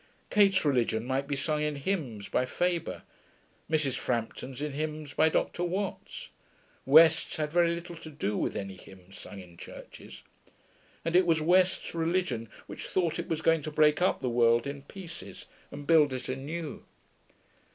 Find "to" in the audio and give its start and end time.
7.97-8.09, 13.61-13.69